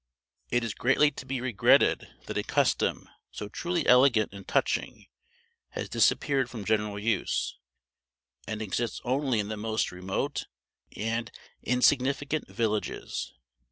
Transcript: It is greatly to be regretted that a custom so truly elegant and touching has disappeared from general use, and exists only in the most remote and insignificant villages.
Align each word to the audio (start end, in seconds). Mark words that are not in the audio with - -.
It 0.49 0.63
is 0.63 0.73
greatly 0.73 1.11
to 1.11 1.27
be 1.27 1.39
regretted 1.39 2.07
that 2.25 2.35
a 2.35 2.41
custom 2.41 3.07
so 3.29 3.47
truly 3.47 3.85
elegant 3.85 4.33
and 4.33 4.47
touching 4.47 5.05
has 5.69 5.87
disappeared 5.89 6.49
from 6.49 6.65
general 6.65 6.97
use, 6.97 7.59
and 8.47 8.63
exists 8.63 8.99
only 9.03 9.37
in 9.39 9.49
the 9.49 9.57
most 9.57 9.91
remote 9.91 10.47
and 10.97 11.29
insignificant 11.61 12.47
villages. 12.47 13.35